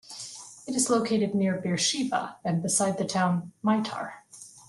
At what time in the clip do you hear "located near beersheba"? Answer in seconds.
0.89-2.37